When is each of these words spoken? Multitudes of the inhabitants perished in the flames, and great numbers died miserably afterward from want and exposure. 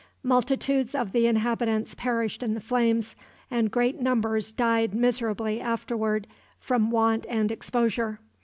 Multitudes 0.23 0.95
of 0.95 1.11
the 1.11 1.27
inhabitants 1.27 1.93
perished 1.93 2.41
in 2.41 2.55
the 2.55 2.59
flames, 2.59 3.15
and 3.51 3.69
great 3.69 4.01
numbers 4.01 4.51
died 4.51 4.95
miserably 4.95 5.61
afterward 5.61 6.25
from 6.57 6.89
want 6.89 7.23
and 7.29 7.51
exposure. 7.51 8.19